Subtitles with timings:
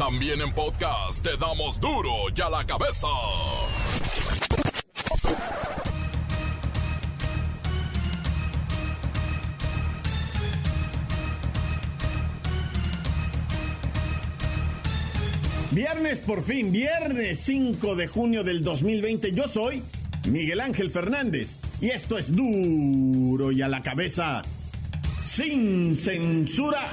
[0.00, 3.06] También en podcast te damos duro y a la cabeza.
[15.70, 19.32] Viernes por fin, viernes 5 de junio del 2020.
[19.32, 19.82] Yo soy
[20.26, 24.40] Miguel Ángel Fernández y esto es duro y a la cabeza
[25.26, 26.88] sin censura.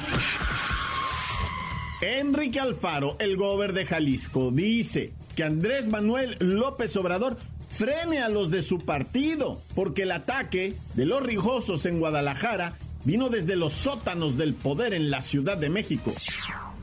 [2.02, 7.38] Enrique Alfaro, el gober de Jalisco, dice que Andrés Manuel López Obrador
[7.70, 13.30] frene a los de su partido, porque el ataque de los rijosos en Guadalajara vino
[13.30, 16.14] desde los sótanos del poder en la Ciudad de México.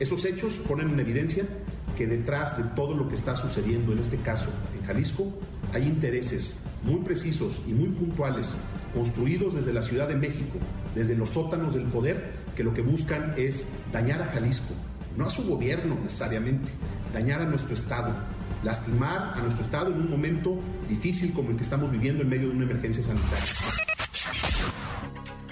[0.01, 1.47] Esos hechos ponen en evidencia
[1.97, 5.33] que detrás de todo lo que está sucediendo en este caso en Jalisco
[5.73, 8.57] hay intereses muy precisos y muy puntuales
[8.93, 10.59] construidos desde la Ciudad de México,
[10.97, 14.75] desde los sótanos del poder, que lo que buscan es dañar a Jalisco,
[15.17, 16.71] no a su gobierno necesariamente,
[17.13, 18.15] dañar a nuestro Estado,
[18.63, 22.49] lastimar a nuestro Estado en un momento difícil como el que estamos viviendo en medio
[22.49, 23.45] de una emergencia sanitaria.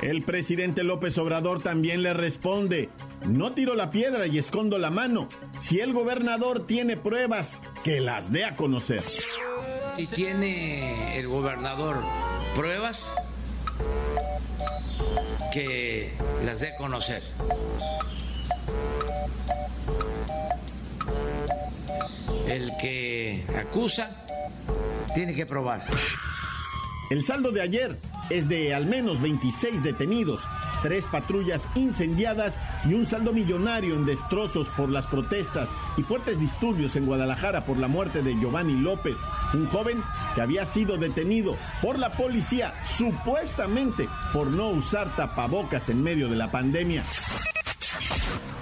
[0.03, 2.91] El presidente López Obrador también le responde,
[3.25, 5.29] no tiro la piedra y escondo la mano.
[5.61, 9.03] Si el gobernador tiene pruebas, que las dé a conocer.
[9.97, 11.97] Si tiene el gobernador
[12.57, 13.15] pruebas,
[15.53, 16.13] que
[16.45, 17.23] las dé a conocer.
[22.53, 24.11] El que acusa
[25.15, 25.81] tiene que probar.
[27.09, 30.43] El saldo de ayer es de al menos 26 detenidos,
[30.83, 36.95] tres patrullas incendiadas y un saldo millonario en destrozos por las protestas y fuertes disturbios
[36.97, 39.17] en Guadalajara por la muerte de Giovanni López,
[39.55, 40.03] un joven
[40.35, 46.37] que había sido detenido por la policía supuestamente por no usar tapabocas en medio de
[46.37, 47.03] la pandemia.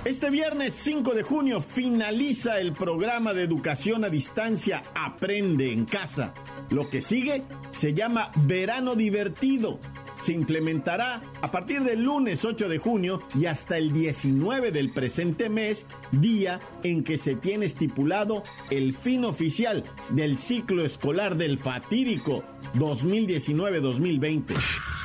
[0.02, 6.32] Este viernes 5 de junio finaliza el programa de educación a distancia Aprende en casa.
[6.70, 9.78] Lo que sigue se llama Verano Divertido.
[10.22, 15.50] Se implementará a partir del lunes 8 de junio y hasta el 19 del presente
[15.50, 22.42] mes, día en que se tiene estipulado el fin oficial del ciclo escolar del fatídico
[22.76, 24.99] 2019-2020.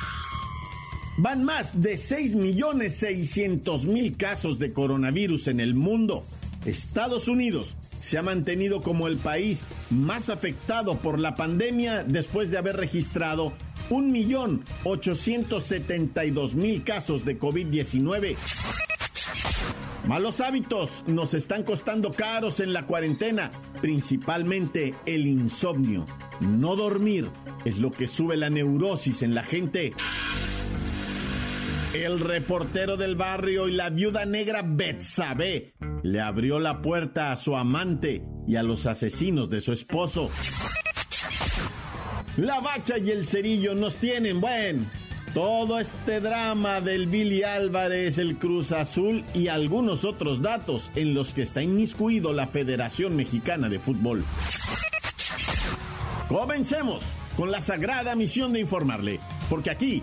[1.18, 6.26] Van más de 6.600.000 casos de coronavirus en el mundo.
[6.66, 12.58] Estados Unidos se ha mantenido como el país más afectado por la pandemia después de
[12.58, 13.54] haber registrado
[13.88, 18.36] 1.872.000 casos de COVID-19.
[20.06, 23.50] Malos hábitos nos están costando caros en la cuarentena,
[23.80, 26.06] principalmente el insomnio.
[26.40, 27.28] No dormir
[27.64, 29.94] es lo que sube la neurosis en la gente.
[32.04, 37.56] El reportero del barrio y la viuda negra Betsabe le abrió la puerta a su
[37.56, 40.30] amante y a los asesinos de su esposo.
[42.36, 44.90] La bacha y el cerillo nos tienen, buen.
[45.32, 51.32] Todo este drama del Billy Álvarez, el Cruz Azul y algunos otros datos en los
[51.32, 54.22] que está inmiscuido la Federación Mexicana de Fútbol.
[56.28, 57.04] Comencemos
[57.38, 59.18] con la sagrada misión de informarle,
[59.48, 60.02] porque aquí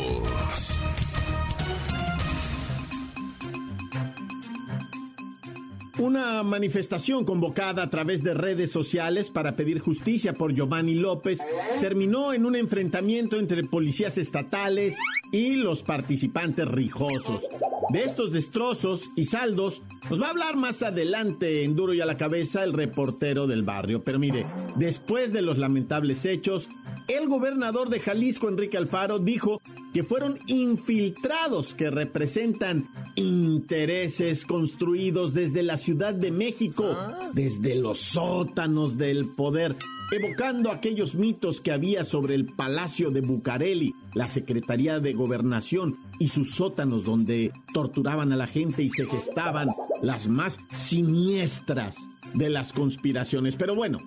[5.97, 11.39] Una manifestación convocada a través de redes sociales para pedir justicia por Giovanni López
[11.81, 14.95] terminó en un enfrentamiento entre policías estatales
[15.31, 17.47] y los participantes rijosos.
[17.89, 22.05] De estos destrozos y saldos nos va a hablar más adelante en Duro y a
[22.05, 24.03] la cabeza el reportero del barrio.
[24.03, 24.45] Pero mire,
[24.75, 26.69] después de los lamentables hechos,
[27.07, 29.61] el gobernador de Jalisco, Enrique Alfaro, dijo
[29.93, 36.95] que fueron infiltrados que representan intereses construidos desde la Ciudad de México,
[37.33, 39.75] desde los sótanos del poder,
[40.11, 46.29] evocando aquellos mitos que había sobre el Palacio de Bucareli, la Secretaría de Gobernación y
[46.29, 49.69] sus sótanos donde torturaban a la gente y se gestaban
[50.01, 51.95] las más siniestras
[52.33, 53.55] de las conspiraciones.
[53.55, 53.99] Pero bueno,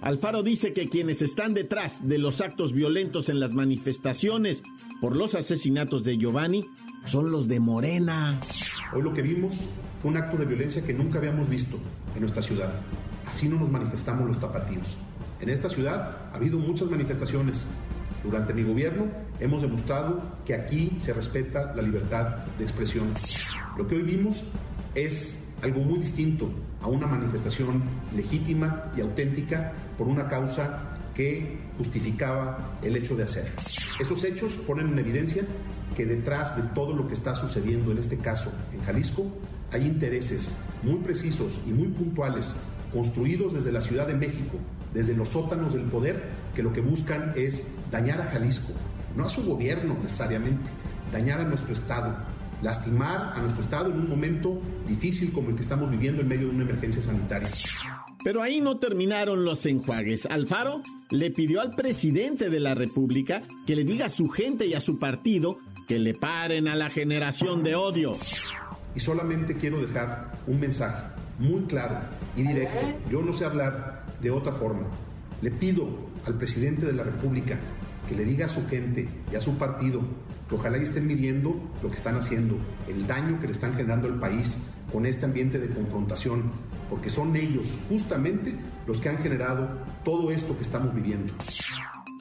[0.00, 4.62] Alfaro dice que quienes están detrás de los actos violentos en las manifestaciones
[5.00, 6.66] por los asesinatos de Giovanni
[7.04, 8.38] son los de Morena.
[8.92, 9.66] Hoy lo que vimos
[10.00, 11.78] fue un acto de violencia que nunca habíamos visto
[12.14, 12.72] en nuestra ciudad.
[13.26, 14.96] Así no nos manifestamos los tapatíos.
[15.40, 17.66] En esta ciudad ha habido muchas manifestaciones.
[18.22, 19.06] Durante mi gobierno
[19.38, 23.08] hemos demostrado que aquí se respeta la libertad de expresión.
[23.78, 24.44] Lo que hoy vimos
[24.94, 26.50] es algo muy distinto
[26.82, 27.82] a una manifestación
[28.14, 33.50] legítima y auténtica por una causa que justificaba el hecho de hacer.
[33.98, 35.44] Esos hechos ponen en evidencia
[35.96, 39.26] que detrás de todo lo que está sucediendo en este caso en Jalisco
[39.72, 42.54] hay intereses muy precisos y muy puntuales
[42.92, 44.56] construidos desde la Ciudad de México,
[44.92, 46.22] desde los sótanos del poder,
[46.54, 48.72] que lo que buscan es dañar a Jalisco,
[49.16, 50.70] no a su gobierno necesariamente,
[51.12, 52.16] dañar a nuestro Estado,
[52.62, 56.48] lastimar a nuestro Estado en un momento difícil como el que estamos viviendo en medio
[56.48, 57.48] de una emergencia sanitaria.
[58.22, 60.26] Pero ahí no terminaron los enjuagues.
[60.26, 64.74] Alfaro le pidió al presidente de la República que le diga a su gente y
[64.74, 65.58] a su partido
[65.88, 68.14] que le paren a la generación de odio.
[68.94, 71.02] Y solamente quiero dejar un mensaje
[71.38, 71.98] muy claro
[72.36, 72.78] y directo.
[73.10, 74.86] Yo no sé hablar de otra forma.
[75.40, 75.88] Le pido
[76.26, 77.58] al presidente de la República
[78.08, 80.02] que le diga a su gente y a su partido
[80.48, 82.56] que ojalá estén midiendo lo que están haciendo,
[82.88, 86.42] el daño que le están generando al país con este ambiente de confrontación,
[86.90, 88.54] porque son ellos justamente
[88.86, 91.32] los que han generado todo esto que estamos viviendo.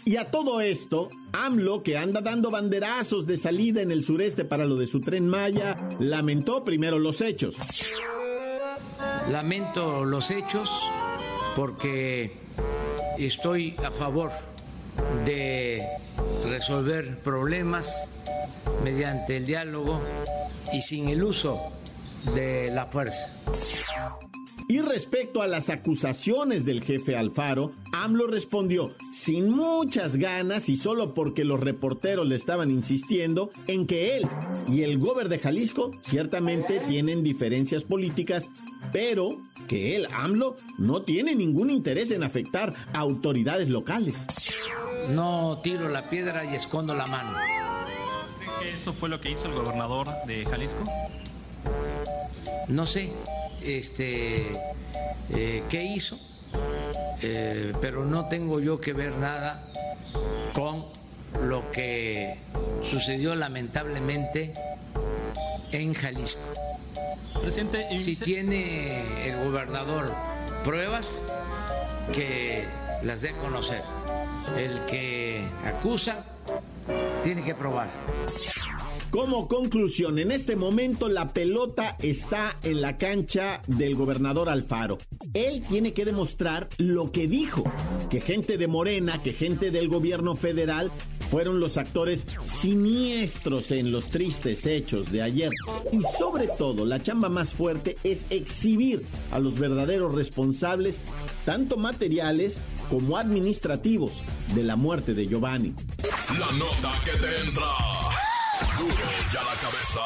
[0.06, 4.66] Y a todo esto, AMLO, que anda dando banderazos de salida en el sureste para
[4.66, 7.56] lo de su tren Maya, lamentó primero los hechos.
[9.30, 10.70] Lamento los hechos
[11.56, 12.38] porque
[13.18, 14.32] estoy a favor
[15.26, 15.86] de
[16.46, 18.12] resolver problemas
[18.84, 20.02] mediante el diálogo
[20.74, 21.72] y sin el uso
[22.34, 23.38] de la fuerza.
[24.72, 31.16] Y respecto a las acusaciones del jefe Alfaro, AMLO respondió sin muchas ganas y solo
[31.16, 34.28] porque los reporteros le estaban insistiendo en que él
[34.68, 38.48] y el gobernador de Jalisco ciertamente tienen diferencias políticas,
[38.94, 44.18] pero que él, AMLO, no tiene ningún interés en afectar a autoridades locales.
[45.10, 47.40] No tiro la piedra y escondo la mano.
[48.38, 50.84] ¿Cree que eso fue lo que hizo el gobernador de Jalisco?
[52.68, 53.12] No sé
[53.64, 54.48] este,
[55.30, 56.18] eh, qué hizo,
[57.22, 59.64] eh, pero no tengo yo que ver nada
[60.54, 60.86] con
[61.44, 62.38] lo que
[62.82, 64.54] sucedió lamentablemente
[65.72, 66.42] en Jalisco.
[67.42, 70.14] Presidente, si tiene el gobernador
[70.64, 71.24] pruebas,
[72.12, 72.66] que
[73.04, 73.82] las dé a conocer.
[74.58, 76.26] El que acusa
[77.24, 77.90] tiene que probar.
[79.12, 85.00] Como conclusión, en este momento la pelota está en la cancha del gobernador Alfaro.
[85.34, 87.64] Él tiene que demostrar lo que dijo,
[88.12, 90.92] que gente de Morena, que gente del gobierno federal
[91.32, 95.52] fueron los actores siniestros en los tristes hechos de ayer.
[95.92, 101.02] Y sobre todo, la chamba más fuerte es exhibir a los verdaderos responsables,
[101.46, 104.22] tanto materiales como administrativos,
[104.54, 105.74] de la muerte de Giovanni.
[106.40, 107.99] La nota que te entra.
[108.80, 108.94] Duro
[109.34, 110.02] ya la cabeza.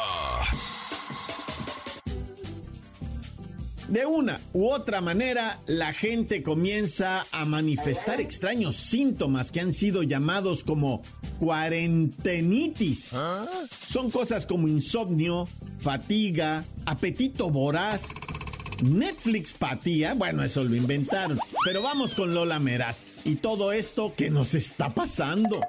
[3.88, 10.02] De una u otra manera, la gente comienza a manifestar extraños síntomas que han sido
[10.02, 11.02] llamados como
[11.38, 13.10] cuarentenitis.
[13.88, 15.46] Son cosas como insomnio,
[15.78, 18.08] fatiga, apetito voraz,
[18.82, 21.38] Netflix patía, bueno, eso lo inventaron.
[21.64, 25.60] Pero vamos con Lola Meraz y todo esto que nos está pasando.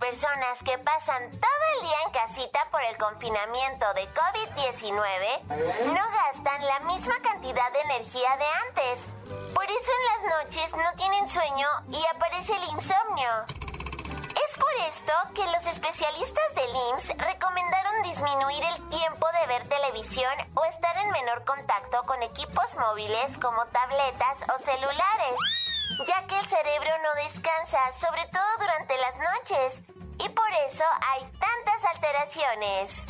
[0.00, 6.66] Personas que pasan todo el día en casita por el confinamiento de COVID-19 no gastan
[6.66, 9.06] la misma cantidad de energía de antes.
[9.54, 13.30] Por eso en las noches no tienen sueño y aparece el insomnio.
[14.44, 20.32] Es por esto que los especialistas del IMSS recomendaron disminuir el tiempo de ver televisión
[20.54, 25.36] o estar en menor contacto con equipos móviles como tabletas o celulares,
[26.06, 29.82] ya que el cerebro no descansa, sobre todo durante las noches,
[30.24, 33.04] y por eso hay tantas alteraciones.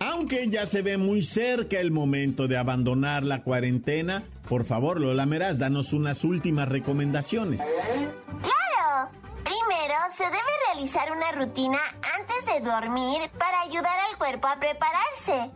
[0.00, 5.24] Aunque ya se ve muy cerca el momento de abandonar la cuarentena, por favor, Lola
[5.26, 7.60] Meraz, danos unas últimas recomendaciones.
[7.60, 9.10] ¡Claro!
[9.42, 11.78] Primero, se debe realizar una rutina
[12.18, 15.50] antes de dormir para ayudar al cuerpo a prepararse.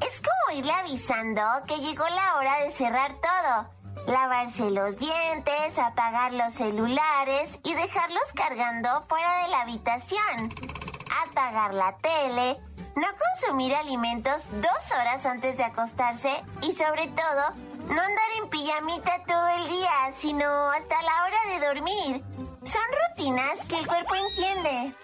[0.00, 6.32] Es como irle avisando que llegó la hora de cerrar todo lavarse los dientes, apagar
[6.32, 10.54] los celulares y dejarlos cargando fuera de la habitación,
[11.24, 12.60] apagar la tele,
[12.96, 16.32] no consumir alimentos dos horas antes de acostarse
[16.62, 17.54] y sobre todo
[17.88, 22.24] no andar en pijamita todo el día, sino hasta la hora de dormir.
[22.64, 24.94] Son rutinas que el cuerpo entiende.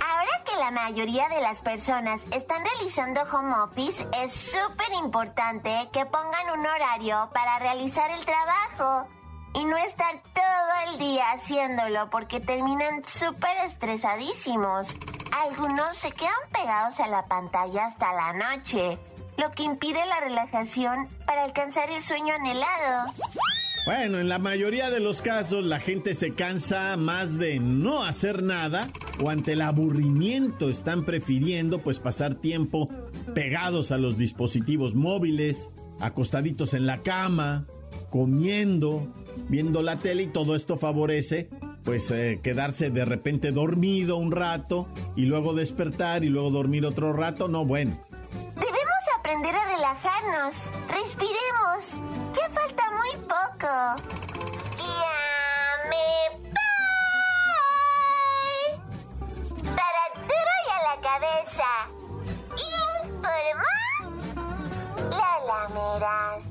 [0.00, 6.06] Ahora que la mayoría de las personas están realizando home office, es súper importante que
[6.06, 9.08] pongan un horario para realizar el trabajo
[9.54, 14.94] y no estar todo el día haciéndolo porque terminan súper estresadísimos.
[15.44, 18.98] Algunos se quedan pegados a la pantalla hasta la noche,
[19.36, 23.12] lo que impide la relajación para alcanzar el sueño anhelado.
[23.86, 28.42] Bueno, en la mayoría de los casos la gente se cansa más de no hacer
[28.42, 28.88] nada
[29.24, 32.90] o ante el aburrimiento están prefiriendo pues pasar tiempo
[33.34, 37.66] pegados a los dispositivos móviles, acostaditos en la cama,
[38.10, 39.12] comiendo,
[39.48, 41.48] viendo la tele y todo esto favorece
[41.82, 47.14] pues eh, quedarse de repente dormido un rato y luego despertar y luego dormir otro
[47.14, 47.98] rato, no bueno.
[49.50, 50.54] Aprender relajarnos.
[50.86, 51.82] Respiremos.
[52.34, 53.72] Ya falta muy poco.
[54.76, 55.18] Ya
[55.88, 56.06] me
[56.40, 56.70] voy.
[59.74, 61.70] Para duro y a la cabeza.
[63.10, 63.74] Informa.
[65.10, 66.42] La lameras.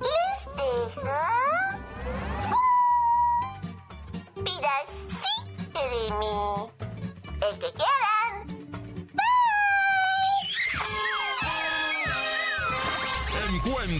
[0.00, 1.18] Les dejo.
[4.36, 6.36] Un pedacito de mí.
[7.42, 8.05] El que quieran.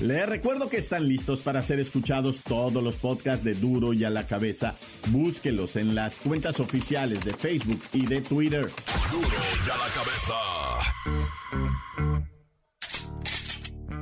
[0.00, 4.10] Les recuerdo que están listos para ser escuchados todos los podcasts de Duro y a
[4.10, 4.74] la cabeza.
[5.08, 8.68] Búsquelos en las cuentas oficiales de Facebook y de Twitter.
[9.10, 10.34] Duro y a la cabeza.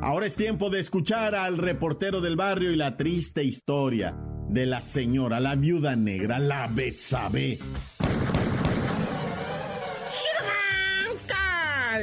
[0.03, 4.17] Ahora es tiempo de escuchar al reportero del barrio y la triste historia
[4.49, 7.59] de la señora, la viuda negra, la Betsabe.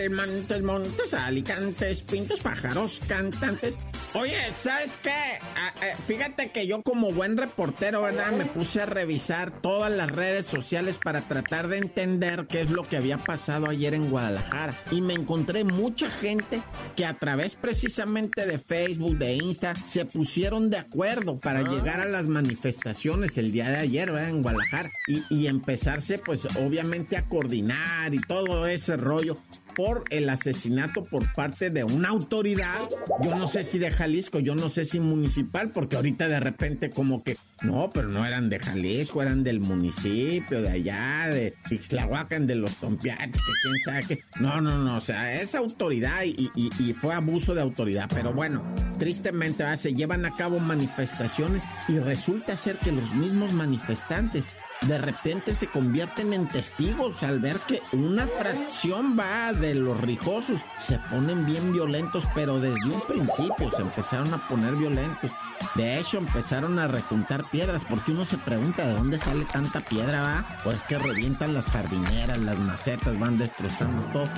[0.09, 3.77] Montes, montes, alicantes, pintos, pájaros, cantantes.
[4.13, 5.39] Oye, ¿sabes qué?
[5.55, 8.31] Ah, eh, fíjate que yo como buen reportero, ¿verdad?
[8.31, 12.83] Me puse a revisar todas las redes sociales para tratar de entender qué es lo
[12.83, 14.73] que había pasado ayer en Guadalajara.
[14.91, 16.61] Y me encontré mucha gente
[16.95, 22.05] que a través precisamente de Facebook, de Insta, se pusieron de acuerdo para llegar a
[22.05, 24.29] las manifestaciones el día de ayer, ¿verdad?
[24.29, 24.89] En Guadalajara.
[25.07, 29.37] Y, y empezarse, pues, obviamente a coordinar y todo ese rollo
[29.77, 32.89] por el asesinato por parte de una autoridad,
[33.23, 36.89] yo no sé si de Jalisco, yo no sé si municipal, porque ahorita de repente
[36.89, 42.47] como que, no, pero no eran de Jalisco, eran del municipio, de allá, de Ixtlahuacan,
[42.47, 44.41] de los Tompiates, que quién sabe qué.
[44.41, 48.33] No, no, no, o sea, es autoridad y, y- y fue abuso de autoridad, pero
[48.33, 48.63] bueno,
[48.97, 54.45] tristemente se llevan a cabo manifestaciones y resulta ser que los mismos manifestantes
[54.81, 60.61] de repente se convierten en testigos al ver que una fracción va de los rijosos.
[60.79, 65.31] Se ponen bien violentos, pero desde un principio se empezaron a poner violentos.
[65.75, 70.21] De hecho, empezaron a rejuntar piedras, porque uno se pregunta de dónde sale tanta piedra,
[70.21, 70.45] va.
[70.63, 74.29] Pues que revientan las jardineras, las macetas, van destrozando todo.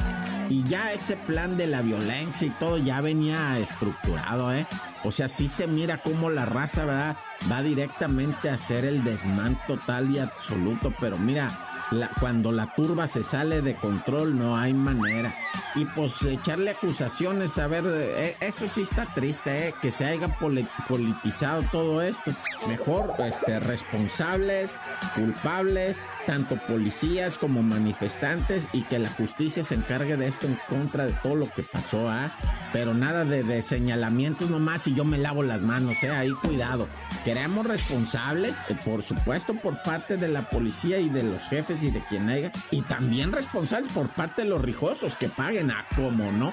[0.48, 4.65] Y ya ese plan de la violencia y todo ya venía estructurado, ¿eh?
[5.03, 7.17] O sea, sí se mira cómo la raza, ¿verdad?
[7.51, 11.50] Va directamente a hacer el desmán total y absoluto, pero mira,
[11.91, 15.34] la- cuando la turba se sale de control no hay manera.
[15.75, 19.75] Y pues echarle acusaciones, a ver, eh, eso sí está triste, ¿eh?
[19.81, 22.31] Que se haya poli- politizado todo esto.
[22.67, 24.75] Mejor, este, responsables,
[25.15, 31.05] culpables, tanto policías como manifestantes y que la justicia se encargue de esto en contra
[31.05, 32.36] de todo lo que pasó, ¿ah?
[32.72, 36.10] Pero nada de, señalamientos nomás y yo me lavo las manos, ¿eh?
[36.10, 36.88] Ahí cuidado.
[37.26, 41.92] Queremos responsables, eh, por supuesto, por parte de la policía y de los jefes y
[41.92, 42.52] de quien haya.
[42.72, 46.52] Y también responsables por parte de los rijosos que paguen, a como no.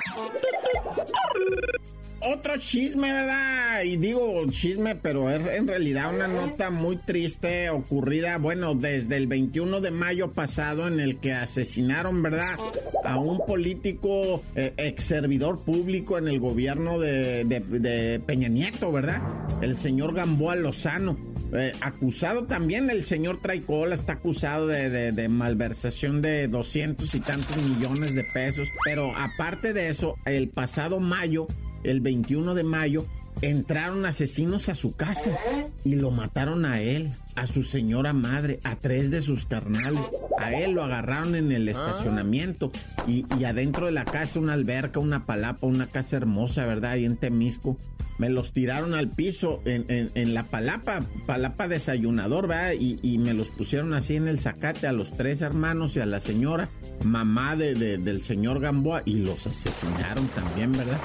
[2.29, 3.83] Otro chisme, ¿verdad?
[3.85, 9.29] Y digo chisme, pero es en realidad una nota muy triste ocurrida, bueno, desde el
[9.29, 12.59] 21 de mayo pasado en el que asesinaron, ¿verdad?
[13.05, 19.23] A un político eh, ex servidor público en el gobierno de, Peña Nieto, ¿verdad?
[19.63, 21.17] El señor Gamboa Lozano.
[21.53, 28.17] Eh, acusado también, el señor Traicola está acusado de malversación de 200 y tantos millones
[28.17, 28.69] de pesos.
[28.85, 31.47] Pero aparte de eso, el pasado mayo,
[31.87, 33.07] el 21 de mayo,
[33.41, 35.37] entraron asesinos a su casa
[35.85, 37.13] y lo mataron a él.
[37.35, 40.01] a su señora madre, a tres de sus carnales.
[40.39, 42.73] A él lo agarraron en el estacionamiento
[43.07, 46.93] y, y adentro de la casa una alberca, una palapa, una casa hermosa, ¿verdad?
[46.93, 47.77] Ahí en Temisco
[48.19, 52.73] me los tiraron al piso en, la palapa, palapa desayunador, ¿verdad?
[52.79, 56.21] Y, me los pusieron así en el zacate a los tres hermanos y a la
[56.21, 56.69] señora,
[57.05, 61.01] mamá de, del señor Gamboa, y los asesinaron también, ¿verdad?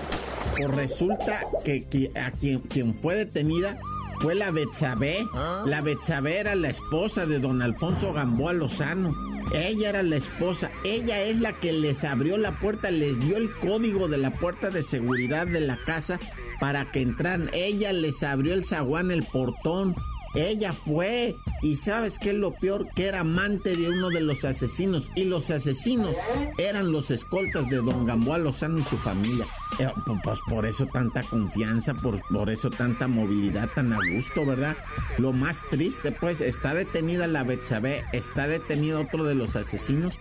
[0.58, 3.78] Pues resulta que, a quien, quien fue detenida
[4.22, 5.26] fue la Betsabé.
[5.34, 5.64] ¿Ah?
[5.66, 9.16] La Betsabé era la esposa de don Alfonso Gamboa Lozano.
[9.54, 13.52] Ella era la esposa, ella es la que les abrió la puerta, les dio el
[13.58, 16.20] código de la puerta de seguridad de la casa
[16.60, 17.50] para que entraran.
[17.52, 19.96] Ella les abrió el zaguán, el portón.
[20.34, 21.36] Ella fue.
[21.62, 22.88] Y sabes qué es lo peor?
[22.96, 25.10] Que era amante de uno de los asesinos.
[25.16, 26.16] Y los asesinos
[26.58, 29.46] eran los escoltas de don Gamboa Lozano y su familia.
[29.80, 29.90] Eh,
[30.24, 34.76] pues por eso tanta confianza, por, por eso tanta movilidad tan a gusto, ¿verdad?
[35.18, 40.20] Lo más triste, pues, está detenida la Betsabé, está detenido otro de los asesinos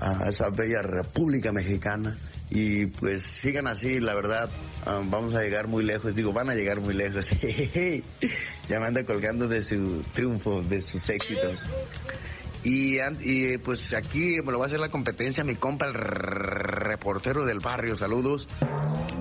[0.00, 2.16] a esa bella República Mexicana
[2.50, 4.50] y pues sigan así, la verdad,
[4.84, 7.28] ah, vamos a llegar muy lejos, digo, van a llegar muy lejos.
[8.68, 11.62] ya me anda colgando de su triunfo, de sus éxitos.
[12.64, 17.44] Y, y, pues aquí me lo va a hacer la competencia mi compa, el reportero
[17.44, 17.94] del barrio.
[17.94, 18.48] Saludos.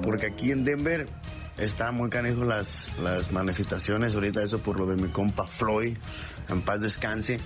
[0.02, 1.08] Porque aquí en Denver
[1.58, 4.16] está muy canijo las, las manifestaciones.
[4.16, 5.98] Ahorita eso por lo de mi compa Floyd.
[6.50, 7.40] En paz descanse.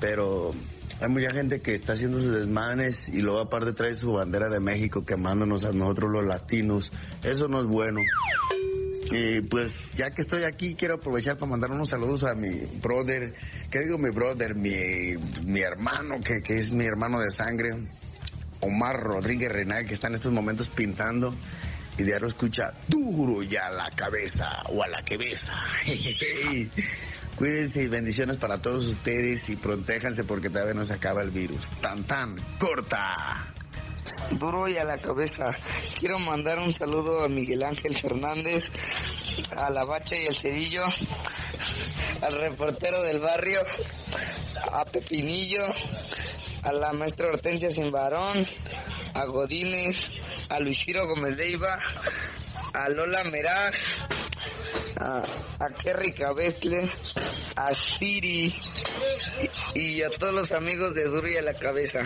[0.00, 0.50] Pero
[1.00, 4.60] hay mucha gente que está haciendo sus desmanes y luego aparte trae su bandera de
[4.60, 6.92] México quemándonos a nosotros los latinos.
[7.22, 8.00] Eso no es bueno.
[9.10, 12.50] Y pues ya que estoy aquí, quiero aprovechar para mandar unos saludos a mi
[12.82, 13.34] brother,
[13.70, 14.54] ¿qué digo mi brother?
[14.54, 17.70] Mi, mi hermano, que, que es mi hermano de sangre,
[18.60, 21.34] Omar Rodríguez Renal, que está en estos momentos pintando
[21.96, 25.52] y diario escucha duro ya a la cabeza o a la cabeza.
[27.36, 31.68] Cuídense y bendiciones para todos ustedes y protéjanse porque todavía no se acaba el virus.
[31.80, 33.54] Tan tan, corta
[34.32, 35.50] duro y a la cabeza.
[35.98, 38.70] Quiero mandar un saludo a Miguel Ángel Fernández,
[39.56, 40.84] a la Bacha y el Cedillo,
[42.22, 43.60] al reportero del barrio,
[44.70, 45.64] a Pepinillo,
[46.62, 48.46] a la maestra Hortensia Simbarón,
[49.14, 49.96] a Godínez,
[50.48, 51.78] a Luisiro Gómez Leiva,
[52.74, 53.76] a Lola Meraz,
[55.00, 56.90] a, Kerry Cabezle,
[57.56, 58.54] a Siri
[59.78, 62.00] y, a todos los amigos de Duro y a la Cabeza.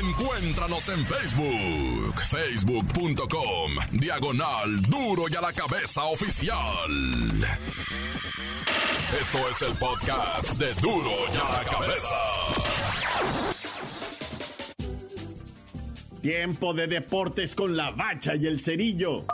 [0.00, 6.58] Encuéntranos en Facebook, facebook.com, diagonal Duro y a la Cabeza Oficial.
[9.20, 12.08] Esto es el podcast de Duro y a la Cabeza.
[16.22, 19.26] Tiempo de deportes con la bacha y el cerillo.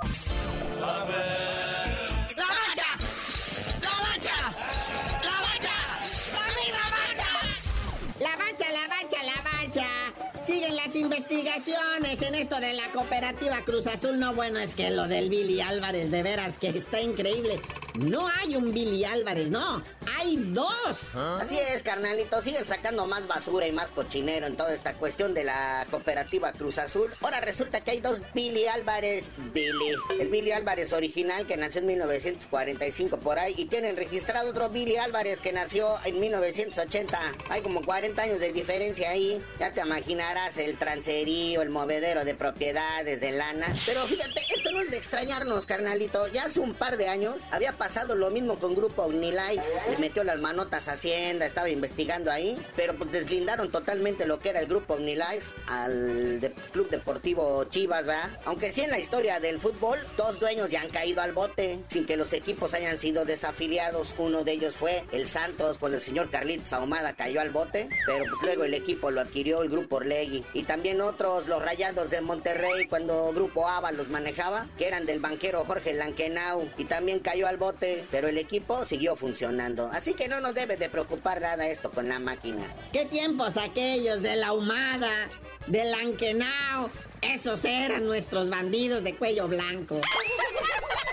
[11.11, 14.21] Investigaciones en esto de la cooperativa Cruz Azul.
[14.21, 17.61] No, bueno, es que lo del Billy Álvarez, de veras que está increíble.
[17.99, 19.83] No hay un Billy Álvarez, no.
[20.21, 20.99] Hay dos.
[21.41, 22.43] Así es, carnalito.
[22.43, 26.77] Siguen sacando más basura y más cochinero en toda esta cuestión de la cooperativa Cruz
[26.77, 27.11] Azul.
[27.23, 29.31] Ahora resulta que hay dos Billy Álvarez.
[29.55, 29.95] Billy.
[30.19, 33.55] El Billy Álvarez original que nació en 1945 por ahí.
[33.57, 37.19] Y tienen registrado otro Billy Álvarez que nació en 1980.
[37.49, 39.43] Hay como 40 años de diferencia ahí.
[39.59, 43.73] Ya te imaginarás el transerío, el movedero de propiedades, de lana.
[43.87, 46.29] Pero fíjate, esto no es de extrañarnos, carnalito.
[46.29, 49.63] Ya hace un par de años había pasado lo mismo con Grupo Unilife.
[50.11, 54.59] Metió las manotas a Hacienda, estaba investigando ahí, pero pues deslindaron totalmente lo que era
[54.59, 58.29] el grupo OmniLife al Club Deportivo Chivas, ¿verdad?
[58.45, 62.07] Aunque sí en la historia del fútbol, dos dueños ya han caído al bote sin
[62.07, 64.17] que los equipos hayan sido desafiliados.
[64.19, 68.25] Uno de ellos fue el Santos, cuando el señor Carlitos Ahumada cayó al bote, pero
[68.25, 70.45] pues luego el equipo lo adquirió el grupo Orlegui.
[70.55, 75.21] Y también otros, los Rayados de Monterrey, cuando Grupo Ava los manejaba, que eran del
[75.21, 79.89] banquero Jorge Lankenau, y también cayó al bote, pero el equipo siguió funcionando.
[80.01, 82.65] Así que no nos debe de preocupar nada esto con la máquina.
[82.91, 85.29] ¿Qué tiempos aquellos de la Ahumada,
[85.67, 86.89] de Lankenau?
[87.21, 90.01] Esos eran nuestros bandidos de cuello blanco.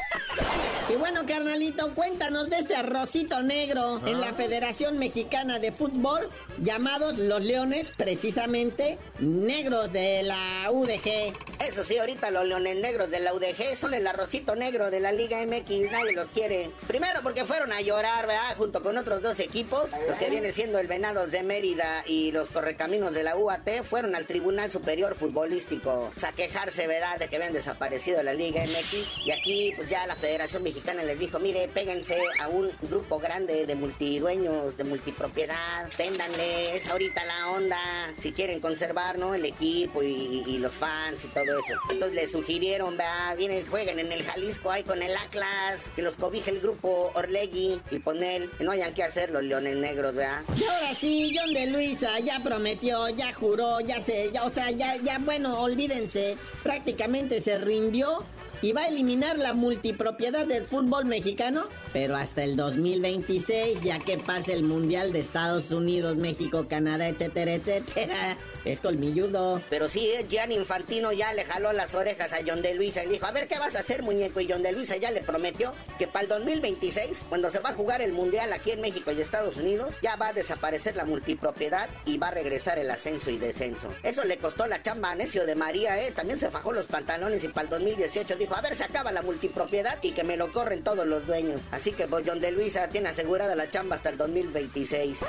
[0.90, 6.30] Y bueno, carnalito, cuéntanos de este arrocito negro en la Federación Mexicana de Fútbol,
[6.64, 11.34] llamados los Leones, precisamente negros de la UDG.
[11.68, 15.12] Eso sí, ahorita los Leones Negros de la UDG son el arrocito negro de la
[15.12, 16.72] Liga MX, nadie los quiere.
[16.88, 18.56] Primero porque fueron a llorar, ¿verdad?
[18.58, 22.50] Junto con otros dos equipos, lo que viene siendo el Venados de Mérida y los
[22.50, 27.54] Correcaminos de la UAT, fueron al Tribunal Superior Futbolístico a quejarse, ¿verdad?, de que habían
[27.54, 29.26] desaparecido la Liga MX.
[29.26, 33.66] Y aquí, pues ya la Federación Mexicana les dijo, mire, péguense a un grupo grande
[33.66, 37.78] de multidueños, de multipropiedad, véndanles ahorita la onda,
[38.20, 39.34] si quieren conservar, ¿no?
[39.36, 41.80] El equipo y, los fans y todo eso.
[41.92, 46.16] Entonces les sugirieron, vea, vienen, jueguen en el Jalisco ahí con el Atlas, que los
[46.16, 50.44] cobije el grupo Orlegui y él, que no hayan que hacer los leones negros, vea.
[50.56, 54.72] Y ahora sí, John de Luisa ya prometió, ya juró, ya se, ya, o sea,
[54.72, 58.24] ya, ya, bueno, olvídense, prácticamente se rindió
[58.62, 64.18] y va a eliminar la multipropiedad del fútbol mexicano, pero hasta el 2026, ya que
[64.18, 68.38] pase el Mundial de Estados Unidos, México, Canadá, etcétera, etcétera.
[68.68, 69.62] Es colmilludo.
[69.70, 73.26] Pero sí, Gian Infantino ya le jaló las orejas a John de Luisa y dijo,
[73.26, 74.42] a ver qué vas a hacer, muñeco.
[74.42, 77.74] Y John de Luisa ya le prometió que para el 2026, cuando se va a
[77.74, 81.90] jugar el Mundial aquí en México y Estados Unidos, ya va a desaparecer la multipropiedad
[82.06, 83.94] y va a regresar el ascenso y descenso.
[84.04, 86.12] Eso le costó la chamba a Necio de María, ¿eh?
[86.12, 89.22] También se fajó los pantalones y para el 2018 dijo, a ver, se acaba la
[89.22, 91.62] multipropiedad y que me lo corren todos los dueños.
[91.72, 95.20] Así que pues John de Luisa tiene asegurada la chamba hasta el 2026.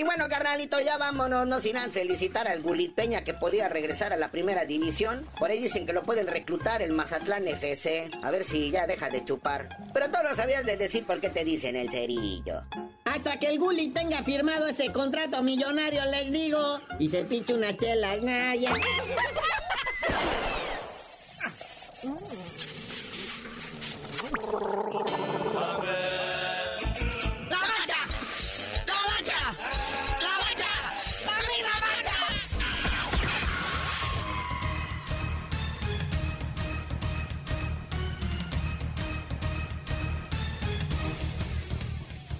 [0.00, 4.14] Y bueno, carnalito, ya vámonos, no sin antes felicitar al Gulit Peña que podía regresar
[4.14, 5.26] a la primera división.
[5.38, 8.08] Por ahí dicen que lo pueden reclutar el Mazatlán FC.
[8.22, 9.68] A ver si ya deja de chupar.
[9.92, 12.62] Pero tú no sabías de decir por qué te dicen el cerillo.
[13.04, 16.80] Hasta que el Gulit tenga firmado ese contrato millonario, les digo.
[16.98, 18.72] Y se pinche unas chelas, naya.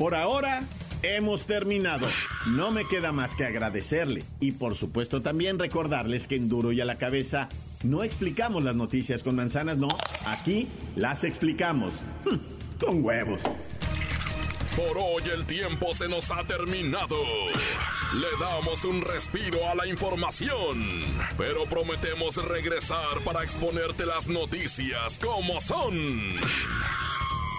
[0.00, 0.62] Por ahora,
[1.02, 2.06] hemos terminado.
[2.46, 6.80] No me queda más que agradecerle y por supuesto también recordarles que en Duro y
[6.80, 7.50] a la cabeza
[7.82, 9.88] no explicamos las noticias con manzanas, no.
[10.24, 13.42] Aquí las explicamos hm, con huevos.
[14.74, 17.18] Por hoy el tiempo se nos ha terminado.
[18.14, 21.02] Le damos un respiro a la información,
[21.36, 26.30] pero prometemos regresar para exponerte las noticias como son.